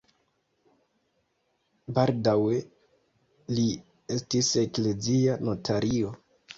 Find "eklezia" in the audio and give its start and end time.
4.67-5.41